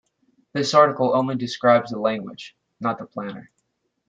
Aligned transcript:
This 0.53 0.73
article 0.73 1.15
only 1.15 1.35
describes 1.35 1.91
the 1.91 1.99
language, 1.99 2.55
not 2.79 2.97
the 2.97 3.05
planner. 3.05 3.51